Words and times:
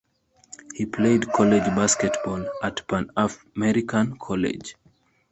He 0.73 0.87
played 0.87 1.31
college 1.31 1.61
basketball 1.65 2.49
at 2.63 2.87
Pan 2.87 3.11
American 3.55 4.17
College. 4.17 4.75